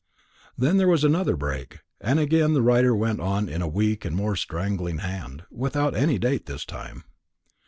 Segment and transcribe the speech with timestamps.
[0.57, 4.15] Then there was another break, and again the writer went on in a weak and
[4.15, 7.03] more straggling hand, without any date this time.